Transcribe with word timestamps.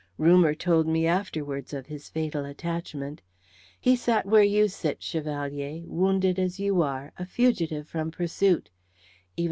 Rumour 0.17 0.55
told 0.55 0.87
me 0.87 1.05
afterwards 1.05 1.73
of 1.73 1.85
his 1.85 2.09
fatal 2.09 2.43
attachment. 2.43 3.21
He 3.79 3.95
sat 3.95 4.25
where 4.25 4.41
you 4.41 4.67
sit, 4.67 5.03
Chevalier, 5.03 5.83
wounded 5.85 6.39
as 6.39 6.59
you 6.59 6.81
are, 6.81 7.13
a 7.17 7.25
fugitive 7.27 7.87
from 7.87 8.09
pursuit. 8.09 8.71